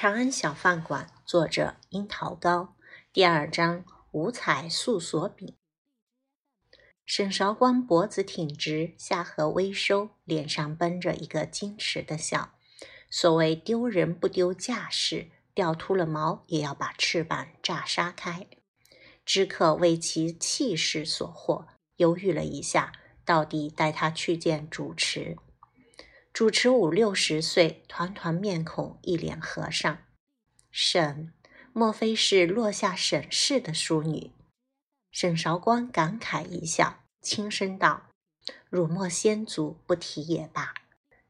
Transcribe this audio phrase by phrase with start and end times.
[0.00, 2.74] 长安小饭馆，作者樱桃糕，
[3.12, 5.54] 第二章五彩素锁饼。
[7.04, 12.54] 沈韶光脖子挺直，下颌微收，脸上绷着一个矜持的笑。
[13.10, 18.46] 所谓丢人不丢架势，掉秃了毛也要把翅膀炸杀开。
[19.26, 22.90] 知客为其气势所惑，犹豫了一下，
[23.26, 25.36] 到底带他去见主持。
[26.32, 29.98] 主持五六十岁，团团面孔，一脸和尚。
[30.70, 31.34] 沈，
[31.72, 34.30] 莫非是落下沈氏的淑女？
[35.10, 38.04] 沈韶光感慨一笑，轻声道
[38.70, 40.72] ：“汝莫先祖，不提也罢。”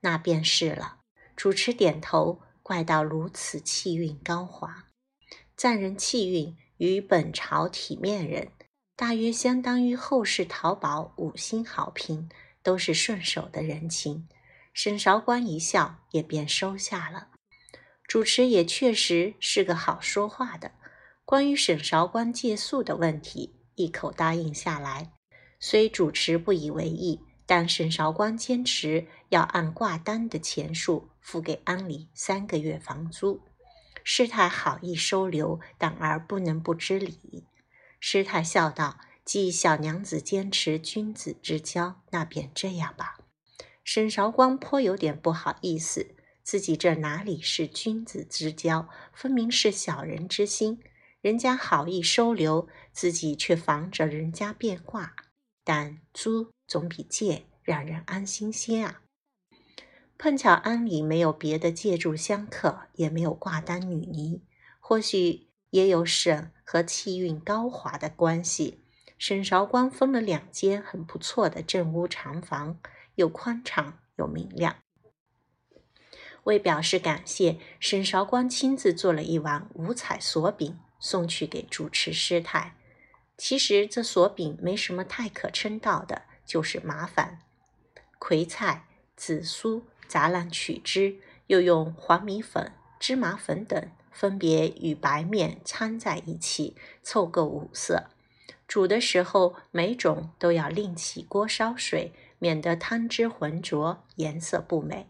[0.00, 0.98] 那便是了。
[1.34, 4.88] 主持点头，怪道如此气韵高华，
[5.56, 8.52] 赞人气韵与本朝体面人，
[8.94, 12.28] 大约相当于后世淘宝五星好评，
[12.62, 14.28] 都是顺手的人情。
[14.82, 17.28] 沈韶光一笑，也便收下了。
[18.08, 20.72] 主持也确实是个好说话的。
[21.26, 25.12] 关于沈韶光借宿的问题，一口答应下来。
[25.58, 33.42] 虽主持不以为意，但沈韶光坚持要按挂单的钱数付给安里三个月房租。
[34.02, 37.46] 师太好意收留，但而不能不知礼。
[38.00, 43.18] 师太笑道：“既小娘子坚持君子之交，那便这样吧。”
[43.82, 50.80] 沈韶光颇有点不好意思，自己这哪里是君子之交，分明是小人之心。
[51.20, 55.14] 人家好意收留自己，却防着人家变卦。
[55.62, 59.02] 但租总比借让人安心些啊。
[60.16, 64.42] 碰巧庵里没有别的借住香客，也没有挂单女尼，
[64.78, 68.84] 或许也有沈和气韵高华的关系。
[69.18, 72.78] 沈韶光分了两间很不错的正屋长房。
[73.20, 74.76] 又宽敞又明亮。
[76.44, 82.74] 为表示感谢，沈韶光亲自做了一碗五彩锁饼送去给主持师太。
[83.36, 87.40] 其实这锁饼没什么太可称道的，就是麻烦。
[88.18, 91.18] 葵菜、紫苏、杂粮取汁，
[91.48, 98.08] 又用黄米粉、芝麻粉等分别与白面掺在一起，凑够五色。
[98.66, 102.14] 煮的时候，每种都要另起锅烧水。
[102.40, 105.06] 免得汤汁浑浊，颜色不美。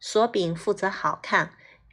[0.00, 1.52] 锁饼负责好看，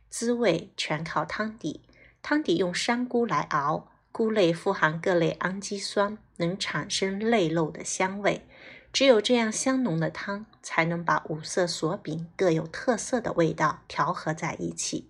[0.10, 1.82] 滋味全靠汤底。
[2.24, 8.48] 汤底用山菇来熬，菇类富含各类氨基酸，能产生类肉的香味。
[8.94, 15.10] 只有这样香浓的汤，才能把五色锁饼各有特色的味道调和在一起。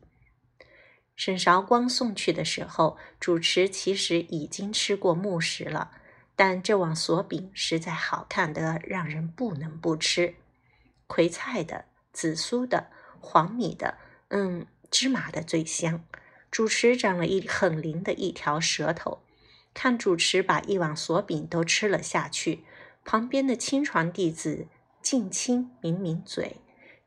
[1.16, 5.92] 沈韶光送去的时候，主持其实已经吃过木食了。
[6.44, 10.34] 但这碗锁饼实在好看的让人不能不吃，
[11.06, 12.88] 葵菜的、紫苏的、
[13.20, 16.04] 黄米的，嗯，芝麻的最香。
[16.50, 19.22] 主持长了一很灵的一条舌头，
[19.76, 22.64] 看主持把一碗锁饼都吃了下去，
[23.06, 24.66] 旁边的亲传弟子
[25.00, 26.56] 静清抿抿嘴，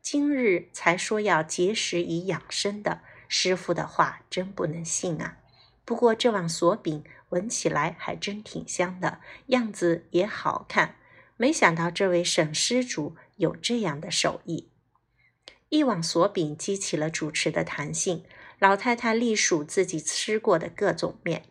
[0.01, 5.39] 今日才说要节食以养生的师傅的话，真不能信啊。
[5.83, 7.03] 不过这碗锁饼。
[7.35, 10.95] 闻起来还真挺香的，样子也好看。
[11.37, 14.69] 没想到这位沈施主有这样的手艺。
[15.69, 18.23] 一碗锁饼激起了主持的弹性。
[18.57, 21.43] 老太太隶属自己吃过的各种面。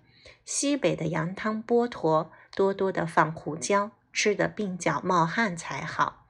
[0.47, 6.27] 西北的羊汤剥驼，多多的放胡椒，吃的鬓角冒汗才好。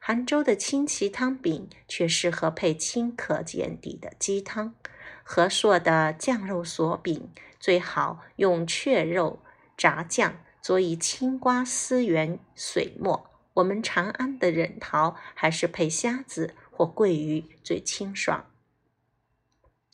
[0.00, 4.74] 杭州的清奇汤饼却适合配清可见底的鸡汤。
[5.22, 7.30] 和硕的酱肉锁饼
[7.66, 9.40] 最好用雀肉
[9.76, 13.28] 炸酱，佐以青瓜丝圆水末。
[13.54, 18.46] 我们长安的忍桃还是配虾子或桂鱼最清爽。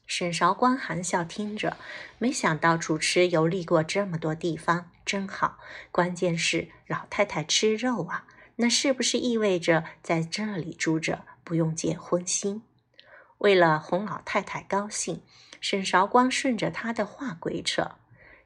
[0.07, 1.79] 沈韶光含笑听着，
[2.19, 5.59] 没想到主持游历过这么多地方，真好。
[5.91, 12.61] 关键是老太太吃肉啊，那是不是意味着在这里住着不用结荤腥？
[13.43, 15.21] 为了哄老太太高兴，
[15.61, 17.97] 沈韶光顺着他的话鬼扯：“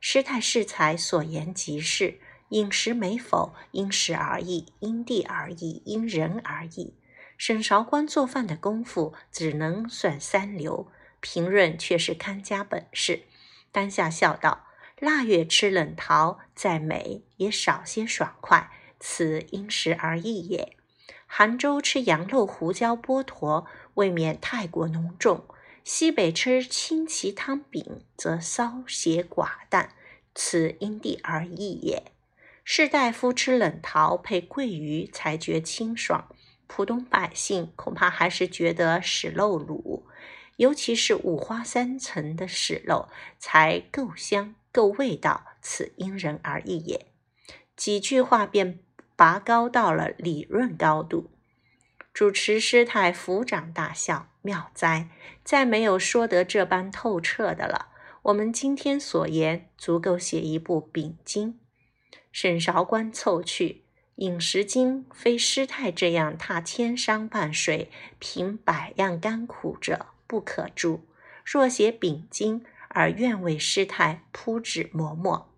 [0.01, 2.19] 师太适才所言极是，
[2.49, 6.95] 饮食美否因时而异，因地而异，因人而异。
[7.37, 10.91] 沈韶光做饭的功夫只能算三流，
[11.21, 13.25] 评论却是看家本事。”
[13.71, 14.65] 当下笑道
[14.99, 20.76] ：“腊月吃冷桃，再美也少些爽快，此因时而异也。
[21.27, 25.47] 杭州吃羊肉胡椒剥驼。”未免太过浓重。
[25.83, 29.95] 西北吃清奇汤饼，则稍些寡淡，
[30.35, 32.13] 此因地而异也。
[32.63, 36.29] 士大夫吃冷桃配桂鱼，才觉清爽；
[36.67, 40.03] 普通百姓恐怕还是觉得屎漏卤。
[40.57, 43.09] 尤其是五花三层的屎漏，
[43.39, 47.07] 才够香够味道，此因人而异也。
[47.77, 48.81] 几句话便
[49.17, 51.31] 拔高到了理论高度。
[52.13, 55.09] 主持师太抚掌大笑：“妙哉！
[55.43, 57.89] 再没有说得这般透彻的了。
[58.23, 61.59] 我们今天所言，足够写一部丙经。”
[62.33, 63.85] 沈韶关凑去
[64.17, 71.01] ：“饮食经非师太这样踏千山万水、凭百样甘苦者不可著。
[71.45, 75.53] 若写丙经，而愿为师太铺纸磨墨。”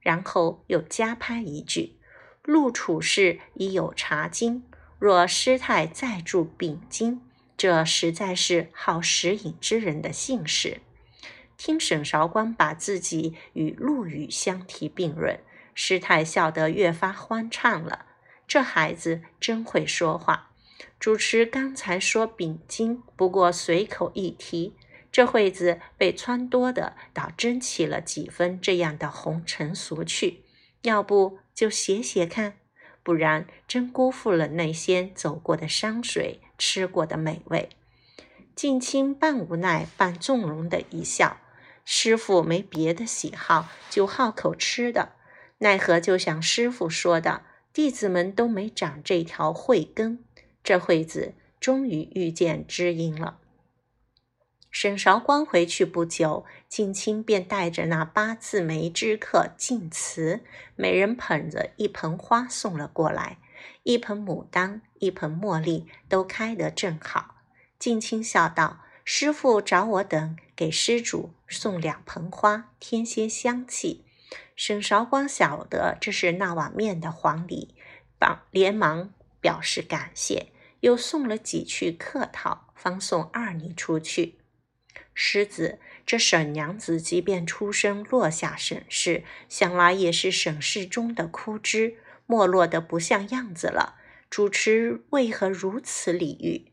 [0.00, 1.98] 然后又加拍一句
[2.46, 4.62] ：“陆处士已有茶经。”
[4.98, 7.20] 若师太再著丙经，
[7.58, 10.80] 这实在是好食饮之人的幸事。
[11.58, 15.38] 听沈韶光把自己与陆羽相提并论，
[15.74, 18.06] 师太笑得越发欢畅了。
[18.48, 20.50] 这孩子真会说话。
[20.98, 24.74] 主持刚才说丙经，不过随口一提，
[25.12, 30.44] 这会子被撺掇的，倒真起了几分这样的红尘俗趣。
[30.82, 32.54] 要不就写写看。
[33.02, 37.70] 不然，真辜负了那些走过的山水，吃过的美味。
[38.54, 41.38] 近亲半无奈半纵容的一笑。
[41.84, 45.12] 师傅没别的喜好，就好口吃的。
[45.58, 47.42] 奈何就像师傅说的，
[47.72, 50.24] 弟子们都没长这条慧根。
[50.64, 53.38] 这会子终于遇见知音了。
[54.78, 60.44] 沈韶光回去不久，近亲便带着那八字梅之客晋祠，
[60.74, 63.38] 每人捧着一盆花送了过来，
[63.84, 67.36] 一盆牡丹，一盆茉莉，都开得正好。
[67.78, 74.04] 近亲笑道：“师傅找我等给施主送两盆花，添些香气。”
[74.54, 77.74] 沈韶光晓得这是那碗面的黄礼，
[78.18, 84.36] 帮连忙表示感谢，又送了几句客套，方送二女出去。
[85.18, 91.96] 狮子，这沈娘子即便出生落下沈氏，想来也是沈氏中的枯枝，
[92.26, 93.96] 没落得不像样子了。
[94.28, 96.70] 主持为何如此礼遇？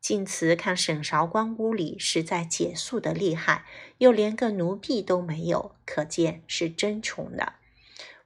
[0.00, 3.64] 晋祠看沈韶光屋里实在解素的厉害，
[3.98, 7.54] 又连个奴婢都没有，可见是真穷的。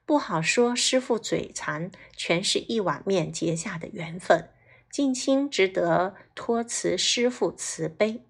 [0.06, 4.49] 不好说，师傅嘴馋，全是一碗面结下的缘分。
[4.91, 8.25] 近亲只得托辞师傅慈悲。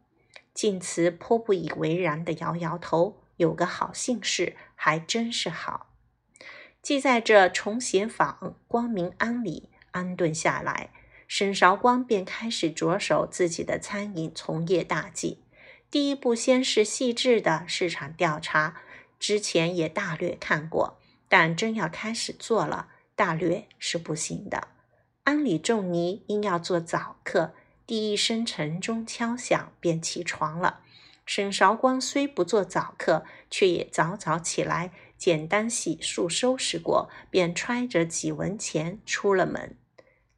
[0.59, 5.95] 晋祠颇不以为然地摇摇头，有个好姓氏，还真是好。
[6.83, 10.91] 既在这重贤坊光明庵里安顿下来，
[11.29, 15.45] 沈韶光便开始着手自己的餐饮从业大计。
[15.93, 18.81] 第一步，先是细致的市场调查，
[19.21, 24.67] 之前也大略看过，但真要开始做了，大略是不行的。
[25.23, 27.55] 庵里仲尼因要做早课。
[27.89, 30.81] 第一声晨钟敲响，便起床了。
[31.25, 39.79] 沈韶光虽不做早课，却也早早起来，简单洗漱收拾过，便揣着几文钱出了门。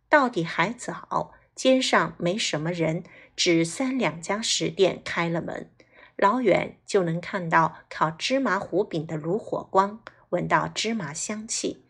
[0.09, 3.03] 到底还早，街上没什么人，
[3.35, 5.69] 只三两家食店开了门，
[6.17, 11.85] 老远就能看到烤芝麻糊饼的炉火光，闻到芝麻香气。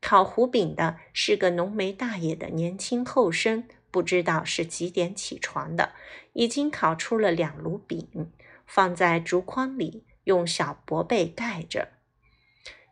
[0.00, 3.68] 烤糊饼的是个浓眉大眼的年轻后生。
[3.94, 5.92] 不知道是几点起床的，
[6.32, 8.32] 已经烤出了两炉饼，
[8.66, 11.90] 放在竹筐里，用小薄被盖着。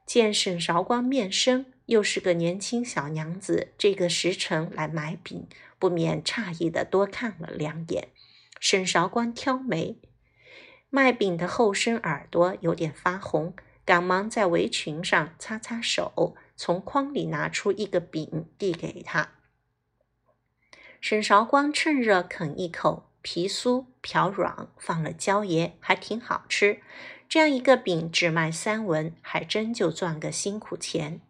[0.07, 5.49] 见沈韶光面生，又是个年轻小娘子，这个时辰来买饼，
[5.81, 8.07] 不免诧异的多看了两眼。
[8.61, 9.97] 沈韶光挑眉，
[10.89, 19.31] 卖饼的后生耳朵有点发红，赶忙在围裙上擦擦手，从筐里拿出一个饼递给他。
[21.03, 26.81] 沈韶光趁热啃一口，皮酥飘软，放了椒盐，还挺好吃。
[27.29, 31.21] 这样一个饼只卖三文，还真就赚个辛苦钱。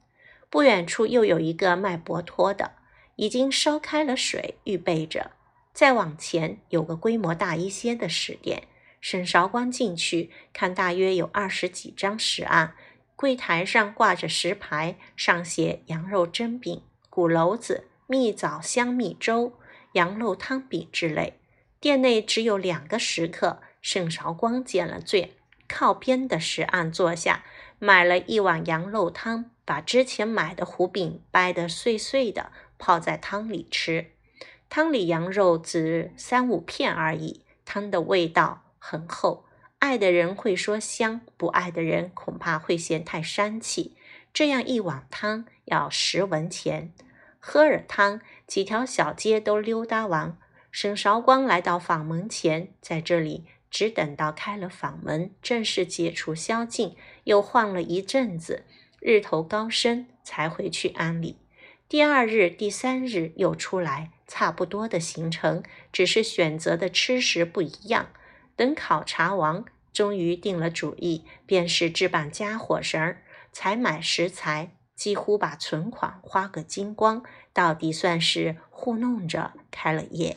[0.51, 2.73] 不远处又有一个卖薄托的，
[3.17, 5.31] 已经烧开了水，预备着。
[5.73, 8.65] 再往前有个规模大一些的食店，
[9.01, 12.75] 沈韶光进去看，大约有二十几张食案，
[13.17, 19.55] 柜台上挂着食牌，上写羊肉蒸饼、鼓楼子、蜜枣香蜜粥。
[19.93, 21.41] 羊肉汤饼之类，
[21.81, 23.61] 店内只有两个食客。
[23.81, 25.35] 沈韶光捡了最
[25.67, 27.45] 靠边的石案坐下，
[27.81, 34.13] 买了一碗羊肉汤，把之前买的糊饼掰得碎碎的，泡在汤里吃。
[34.71, 39.47] 汤里羊肉只三五片而已，汤的味道很厚。
[39.81, 43.97] 爱的人会说香，不爱的人恐怕会嫌太膻气。
[44.33, 46.93] 这样一碗汤要十文钱。
[47.45, 50.39] 喝了汤，几条小街都溜达完。
[50.71, 58.65] 沈韶光来到坊门前，在这里只等到开了坊门，正式解除宵禁，又晃了一阵子，
[59.01, 61.41] 日头高升，才回去安里。
[61.89, 68.11] 第二日、第三日又出来，差不多的行程，只是选择的吃食不一样。
[68.55, 74.77] 等考察完，终于定了主意，便是置办家伙绳儿，采买食材。
[74.95, 77.23] 几乎把存款花个精光，
[77.53, 80.37] 到底算是糊弄着开了业。